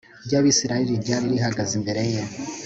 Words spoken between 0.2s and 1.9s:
ry Abisirayeli ryari rihagaze